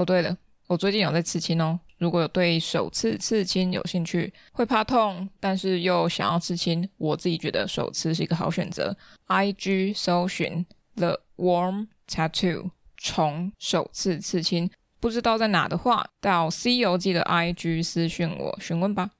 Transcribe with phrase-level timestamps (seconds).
[0.00, 0.34] 哦，对了，
[0.66, 1.78] 我最近有在刺青哦。
[1.98, 8.96] 如果有对手刺刺青有兴趣，会怕痛，但是又想要刺青，我自己觉得手刺是一个好选择。
[9.26, 19.10] IG 搜寻 The Warm Tattoo 虫手刺刺青，不知道在哪的话，到 C 游记的 IG 私讯我询问吧。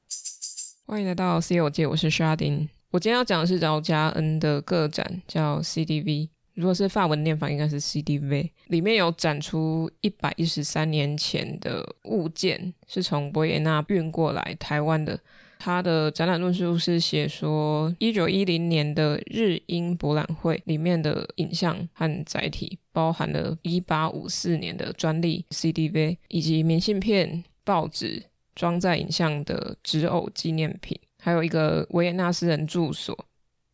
[0.87, 2.67] 欢迎来到 C 游记，我是沙丁。
[2.91, 6.31] 我今天要讲的是饶家恩的个展，叫 CDV。
[6.61, 8.51] 如果是法文念法，应该是 CDV。
[8.67, 15.19] 里面有展出一百一十三年前的物件，是从维也纳运过来台湾的。
[15.59, 28.23] 他的展览论述是写说，一九一零年的日英博览会里面的影像和载体，包含了一八五四年的专利 CDV，以及明信片、报纸、
[28.55, 33.27] 装载影像的纸偶纪念品，还有一个维也纳私人住所。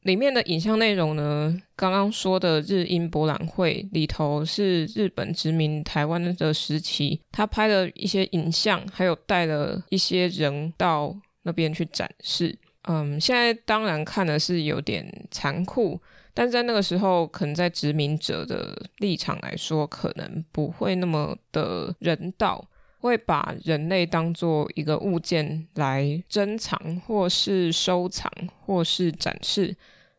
[0.07, 12.57] 里面的影像内容呢，刚刚说的日英博览会里头是日本殖民台湾的时期，他拍了一些影像，还有带了一些人到那边去展示。
[12.83, 16.01] 嗯，现在当然看的是有点残酷，
[16.33, 22.65] 但在那个时候，可能在殖民者的立场来说，可能不会那么的人道，
[23.01, 28.31] 会把人类当做一个物件来珍藏，或是收藏，
[28.65, 29.77] 或是展示。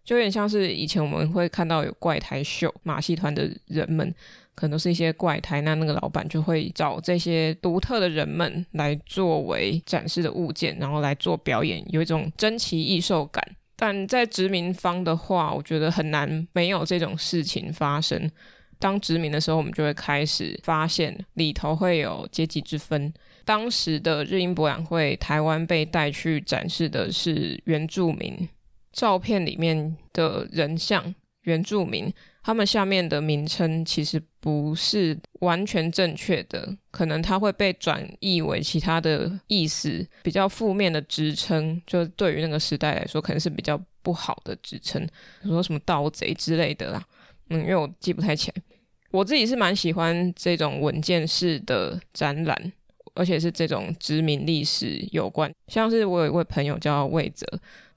[0.08, 4.08] 就有点像是以前我们会看到有怪胎秀，马戏团的人们
[4.56, 13.44] 可能都是一些怪胎，那那个老板就会找这些独特的人们来作为展示的物件，然后来做表演，有一种珍奇异兽感。
[13.76, 18.32] 但在殖民方的话，我觉得很难没有这种事情发生。
[18.80, 23.14] 当殖民的时候，我们就会开始发现里头会有阶级之分。
[23.44, 28.48] 当时的日英博览会，台湾被带去展示的是原住民。
[28.98, 31.14] 照片里面的人像
[31.44, 45.06] 原住民，他们下面的名称其实不是完全正确的，可能它会被转译为其他的意思，比较负面的职称，就对于那个时代来说，可能是比较不好的职称，
[45.44, 47.06] 比如说什么盗贼之类的啦。
[47.50, 48.64] 嗯，因为我记不太起来，
[49.12, 52.74] 我自己是蛮喜欢这种文件式的展览。
[53.18, 57.46] 而且是这种殖民历史有关，像是我有一位朋友叫魏泽，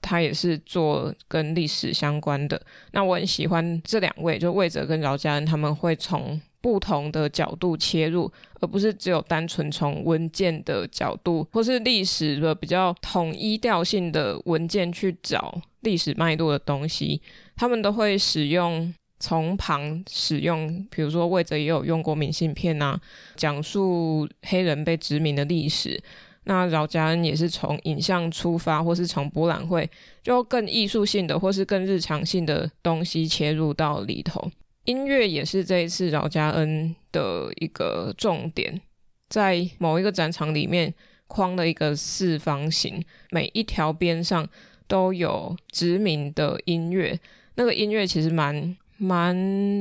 [0.01, 2.59] 他也是做跟历史相关的。
[2.91, 17.21] 那我很喜欢这两位，就魏泽跟饶家恩，他们会从不同的角度切入，而不是只有单纯从文件的角度，或是历史的比较统一调性的文件去找历史脉络的东西。
[17.55, 18.93] 他们都会使用。
[19.21, 22.99] 从旁使用，比如说魏哲也有用过明信片啊，
[23.37, 26.03] 讲述黑人被殖民的历史。
[26.45, 29.87] 那饶家恩也是从影像出发，或是从博览会，
[30.23, 34.51] 就更艺术性的，或是更日常性的东西切入到里头。
[34.85, 38.81] 音乐也是这一次饶家恩的一个重点，
[39.29, 40.91] 在某一个展场里面
[41.27, 44.49] 框了一个四方形，每一条边上
[44.87, 47.19] 都有殖民的音乐，
[47.53, 48.75] 那个音乐其实蛮。
[49.03, 49.35] 蛮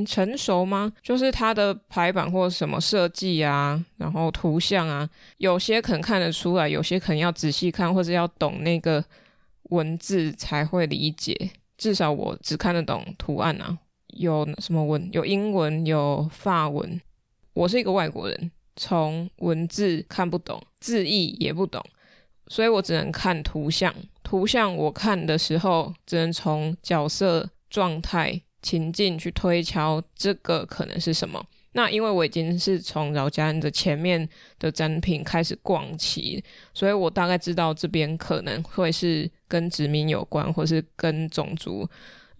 [0.06, 0.90] 成熟吗？
[1.02, 9.04] 就是它的排版或什么设计啊，然后图像啊，有些可能看得出来，有些可能要仔细看或者要懂那个
[9.64, 11.50] 文字才会理解。
[11.76, 13.76] 至少我只看得懂图案啊，
[14.06, 15.06] 有什么文？
[15.12, 16.98] 有英文，有法文。
[17.52, 21.84] 我是一个外国人，从文字看不懂，字义也不懂，
[22.46, 23.94] 所以我只能看图像。
[24.22, 28.40] 图像我看的时候，只能从角色状态。
[28.62, 31.44] 情境去推敲这个可能是什么？
[31.72, 34.28] 那因为我已经是从饶家恩的前面
[34.58, 36.42] 的展品开始逛起，
[36.74, 41.88] 所以我大概知道这边可能会是跟殖民有关，或是跟种族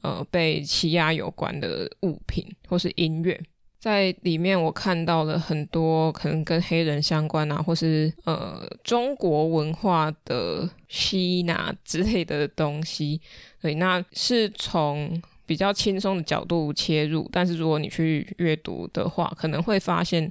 [0.01, 3.41] 呃被欺压有关的物品或是音乐。
[3.79, 13.21] 在里面我看到了很多可能跟黑人相关啊，或是呃中国文化的吸纳之类的东西。
[13.63, 15.23] 对，那是从。
[15.51, 20.31] 比较轻松的角度切入，但是如果你去阅读的话，可能会发现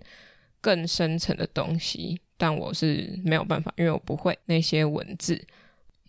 [0.61, 2.17] 更深层的东西。
[2.37, 5.37] 但我是没有办法，因为我不会那些文字。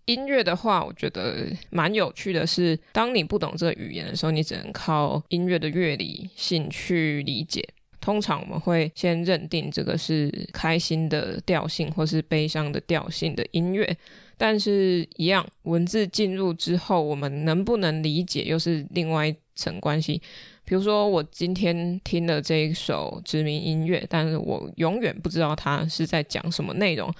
[0.04, 7.68] 音乐的话，我觉得蛮有趣的是，当你不懂这个语言的时候，你只能靠音乐的乐理性去理解。
[8.00, 13.96] 通常我们会先认定这个是开心的调性，或是悲伤的调性的音乐。
[14.36, 20.20] 但是，一样文字进入之后，我们能不能理解，又是另外一层关系。
[20.64, 27.12] 比如说，我今天听了这一首殖民音乐，但是我永远不知道它是在讲什么内容。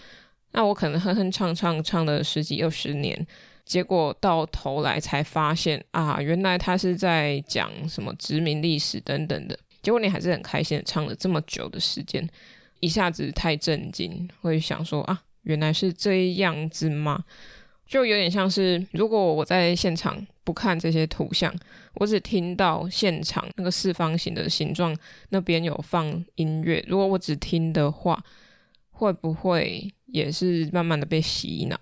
[0.53, 3.27] 那我可能哼哼唱唱唱了十几二十年，
[3.67, 9.59] 结果到头来才发现啊，原来它是在讲什么殖民历史等等的。
[9.83, 12.29] 结果你还是很开心唱了这么久的时间。
[12.81, 17.25] 一下子太震惊，会想说啊，原来是这样子吗？
[17.87, 21.55] 就有点像是，如果我在现场不看这些图像，
[21.95, 24.97] 我只听到现场那个四方形的形状
[25.29, 28.23] 那边有放音乐，如果我只听的话，
[28.91, 31.79] 会不会也是慢慢的被洗脑？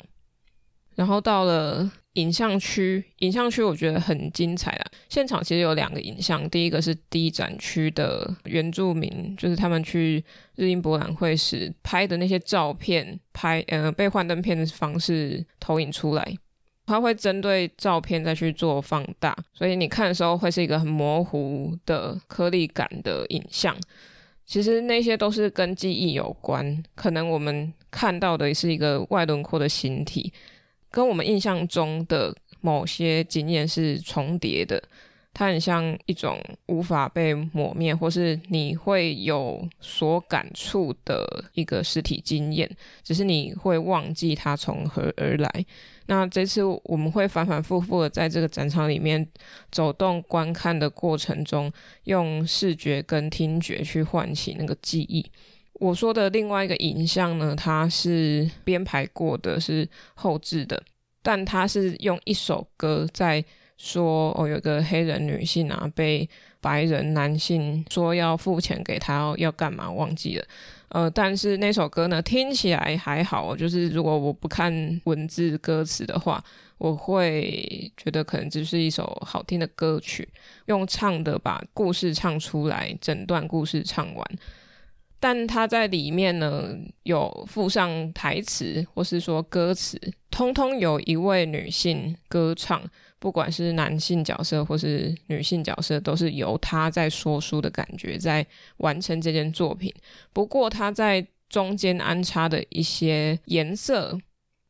[0.94, 1.90] 然后到了。
[2.18, 4.84] 影像区，影像区我觉得很精彩啦。
[5.08, 10.22] 现场其实有两个影像，第一个是第一展区的原住民，就是他们去
[10.56, 16.36] 日英博览会时拍的那些照片，拍呃被幻灯片的方式投影出来，
[16.86, 23.76] 它会针对照片再去做放大，所以你看的时候会是一个很模糊的颗粒感的影像。
[24.44, 30.32] 其实那些都是跟记忆有关，可能我们看到的是一个外轮廓的形体。
[30.90, 34.82] 跟我们印象中的某些经验是重叠的，
[35.32, 42.68] 它很像一种无法被抹灭，或是你会有所感触的一个实体经验，
[43.04, 45.66] 只是你会忘记它从何而来。
[46.06, 49.24] 那这次我们会反反复复的在这个展场里面
[49.70, 51.70] 走动观看的过程中，
[52.04, 55.30] 用视觉跟听觉去唤起那个记忆。
[55.78, 60.82] 我说的另外一个影像呢，它是编排过的，是后置的，
[61.22, 63.44] 但它是用一首歌在
[63.76, 66.28] 说哦，有个黑人女性啊，被
[66.60, 70.44] 白人男性说要付钱给她，要要干嘛忘记了，
[70.88, 76.42] 呃，但是那首歌呢，听起来还好，就是如果我不看文字歌词的话，
[76.78, 80.28] 我会觉得可能只是一首好听的歌曲，
[80.66, 84.30] 用唱的把故事唱出来，整段故事唱完。
[85.20, 90.00] 但他在里面呢，有附上台词，或是说歌词，
[90.30, 92.80] 通通有一位女性歌唱，
[93.18, 99.92] 不管是男性角色或是女性角色，都是由他在说书的感觉，在完成这件作品。
[100.32, 104.16] 不过他在中间安插的一些颜色，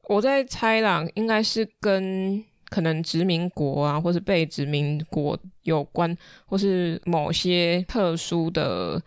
[0.04, 6.16] 我在猜啦，应该是跟可能殖民国啊，或是被殖民国有关，
[6.46, 9.02] 或是某些特殊的。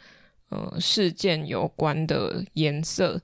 [0.51, 3.17] 呃，事件有关的颜色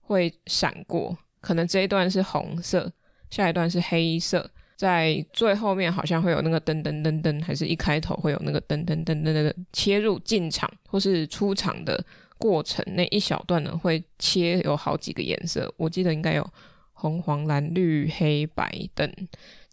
[0.00, 2.92] 会闪过，可能这一段是红色，
[3.30, 12.04] 下一段是黑色，在最后面好像会有那个噔噔噔噔，还是一开头会有那个噔噔噔噔噔切入进场或是出场的
[12.36, 16.44] 过程，那一小段呢会切有好几个颜色，我记得应该有
[16.92, 19.08] 红、黄、蓝、绿、黑、白等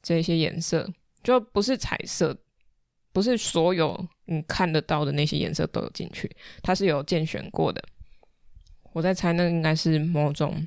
[0.04, 0.88] 这些颜色，
[1.24, 2.38] 就不是彩色。
[3.12, 6.30] 不是所有你看得到的那些颜色都有进去，
[6.62, 7.84] 它是有拣选过的。
[8.94, 10.66] 我在猜，那应该是某种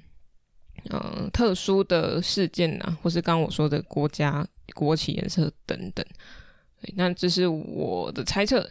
[0.90, 4.44] 嗯、特殊的事件啊，或是刚刚我说的国家
[4.74, 6.04] 国旗颜色等等。
[6.94, 8.68] 那这是我的猜测。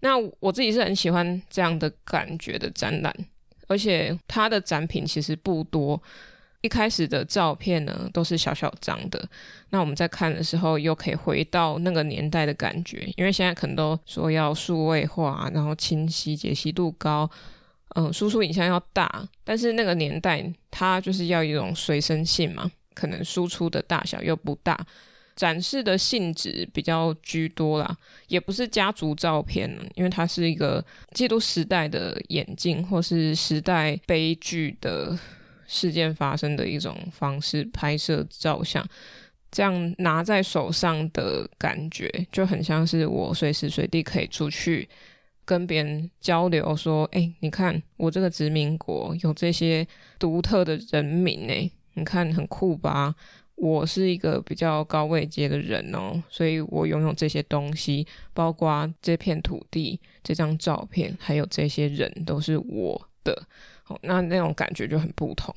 [0.00, 3.14] 那我自己是很喜欢这样的感觉的展览，
[3.66, 6.02] 而且它的展品其实不多。
[6.64, 9.22] 一开始的照片呢，都是小小张的。
[9.68, 17.30] 那我们在看的时候，又可以回到那个年代的感觉，因为现在可能都说要数位化，然后清晰、解析度高，
[17.96, 19.28] 嗯，输出影像要大。
[19.44, 24.86] 但是那个年代，它就是要一种随身性嘛，可能输出的大小又不大，
[25.36, 27.94] 展示的性质比较居多啦，
[28.28, 35.18] 也不是家族照片，因为它是一个记录时代的演进，或是时代悲剧的。
[35.66, 38.86] 事件发生的一种方式拍摄照相，
[39.50, 44.88] 这样拿在手上的感觉就很像是我随时随地可以出去
[45.44, 49.86] 跟别人交流，说：“哎、你看我这个殖民国有这些
[50.18, 53.14] 独特的人民呢，你看很酷吧？
[53.56, 63.46] 我是一个比较高位阶的人哦，所以我拥有这些东西，包括这片土地、这张照片，还有这些人都是我的。”
[63.86, 65.54] 哦，那那种感觉就很不同。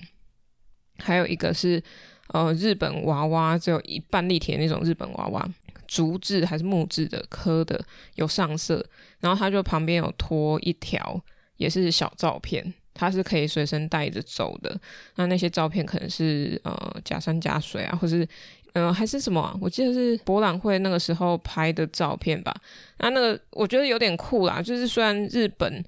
[0.99, 1.81] 还有一个是，
[2.29, 5.47] 呃，日本娃娃只有一半立体的那种日本娃娃，
[5.87, 7.79] 竹制还是木质的，刻的
[8.15, 8.83] 有上色，
[9.19, 11.21] 然后它就旁边有拖一条，
[11.57, 14.75] 也是小照片，它是可以随身带着走的。
[15.15, 18.27] 那那些照片可能是呃假山假水啊，或是
[18.73, 19.55] 呃还是什么？
[19.61, 22.53] 我记得是博览会那个时候拍的照片吧。
[22.97, 25.85] 那那个我觉得有点酷啦，就是虽然日本。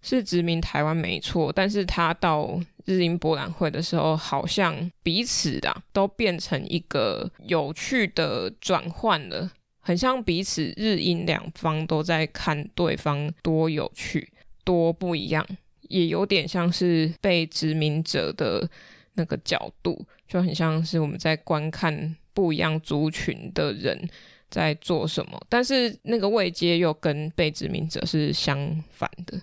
[0.00, 9.50] 是殖民台湾没错，但是他到日英博览会的时候，好像彼此的都变成一个有趣的转换了，
[9.80, 14.32] 很像彼此日英两方都在看对方多有趣、
[14.64, 15.44] 多不一样，
[15.82, 18.68] 也有点像是被殖民者的
[19.14, 24.08] 那个角度，就很像是我们在观看不一样族群的人
[24.48, 29.38] 在做什么，但是那个位阶又跟被殖民者是相反的。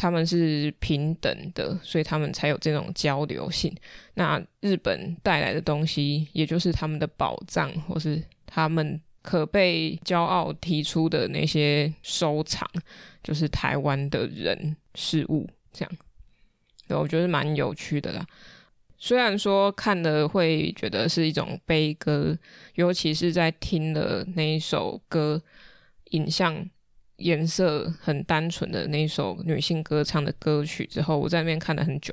[0.00, 3.74] 他们是平等的，所以他们才有这种交流性。
[4.14, 12.70] 那日本带来的东西，也就是他们的宝藏，或是他们可被骄傲提出的那些收藏，
[13.24, 15.92] 就是台湾的人事物这样。
[16.86, 18.24] 对，我觉得蛮有趣的啦。
[18.96, 22.38] 虽然说看了会觉得是一种悲歌，
[22.74, 25.42] 尤其是在听了那一首歌，
[26.10, 26.64] 影像
[27.18, 32.12] 颜色很单纯的那一首女性歌唱的歌曲之后，我在那边看了很久，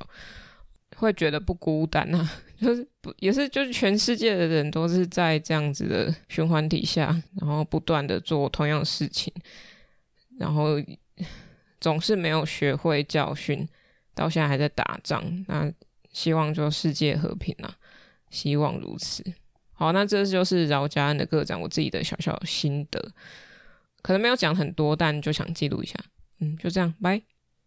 [0.98, 2.30] 会觉得不孤单啊，
[2.62, 9.34] 就是不也是就是全世界的人都是在这样子的循环底下，然后不断的做同样的事情，
[10.38, 10.76] 然后
[11.80, 13.68] 总是没有学会教训，
[14.14, 15.72] 到现在还在打仗，那。
[16.16, 17.76] 希望就世界和平啊，
[18.30, 19.22] 希望如此。
[19.74, 23.12] 好，那这就是饶家安的个展，我自己的小小心得，
[24.06, 25.98] 可能没有讲很多，但就想记录一下。
[26.40, 27.20] 嗯，就这样，拜。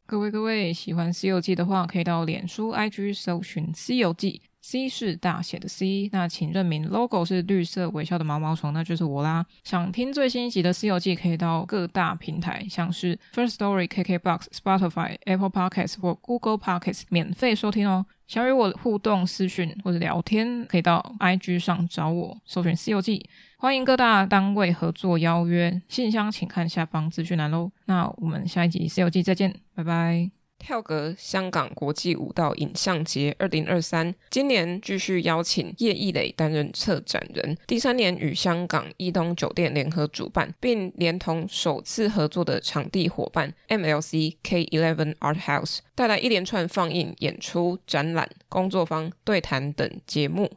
[0.07, 4.41] 各位各位，喜欢《西游记》的话，可以到脸书、IG 搜寻《西游记》。
[4.61, 9.45] C 是大写的 C，那请认明 logo 是绿色微笑的毛毛虫，那就是我啦。
[9.65, 18.07] 想听最新一集的《西游记》，可以到各大平台，像是 First Story、KKBox、Spotify、Apple Podcasts 或 Google Podcasts 免费收听哦。
[18.29, 23.19] 想与我互动、私讯或者聊天，可以到 IG 上找我，搜寻《西游记》。
[23.61, 27.73] 欢迎各大单位合作邀约，信箱请看下方资讯栏喽。
[27.87, 30.31] 那我们下一集《西游记》再见，拜拜。
[30.61, 50.49] 跳格香港国际舞蹈影像节二零二三，今年继续邀请叶艺磊担任策展人，第三年与香港伊东酒店联合主办，并连同首次合作的场地伙伴 MLC K Eleven Art House 带来一连串放映、演出、展览、工作坊、对谈等节目，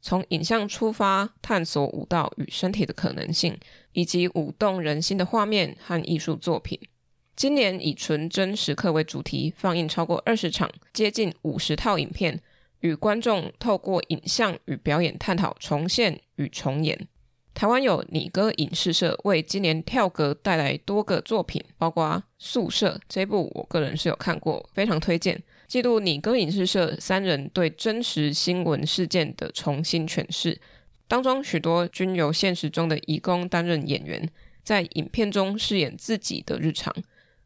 [0.00, 3.58] 从影像出发，探索舞蹈与身体的可能性，
[3.92, 6.78] 以及舞动人心的画面和艺术作品。
[7.36, 12.40] 今年以纯真时刻为主题，放映超过二十场，接近五十套影片，
[12.80, 17.08] 与观众透过影像与表演探讨重现与重演。
[17.52, 22.06] 台湾有你歌影视社为今年跳格带来多个作品，包括
[22.38, 30.60] 《宿舍》这部，我个人是有看过，非常推荐，记录你歌影视社三人对真实新闻事件的重新诠释，
[31.06, 34.28] 当中许多均由现实中的移工担任演员，
[34.64, 36.92] 在影片中饰演自己的日常。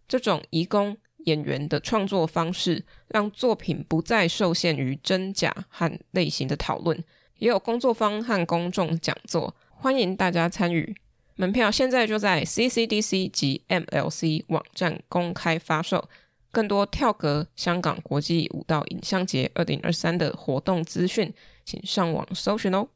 [0.08, 7.04] 这种移工演员的创作方式，让作品不再受限于真假和类型的讨论，
[7.40, 10.96] 也有工作坊和公众讲座，欢迎大家参与。
[11.36, 16.08] 门票现在就在 CCDC 及 MLC 网站公开发售。
[16.54, 21.34] 更多跳格香港国际舞蹈影像节二零二三的活动资讯，
[21.64, 22.86] 请上网搜寻哦。